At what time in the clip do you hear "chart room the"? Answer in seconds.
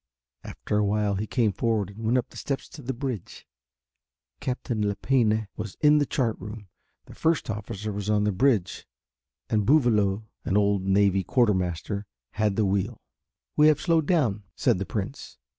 6.07-7.13